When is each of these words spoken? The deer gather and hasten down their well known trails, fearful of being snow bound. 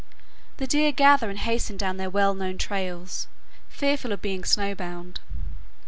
The 0.57 0.65
deer 0.65 0.91
gather 0.91 1.29
and 1.29 1.37
hasten 1.37 1.77
down 1.77 1.97
their 1.97 2.09
well 2.09 2.33
known 2.33 2.57
trails, 2.57 3.27
fearful 3.69 4.11
of 4.11 4.19
being 4.19 4.43
snow 4.43 4.73
bound. 4.73 5.19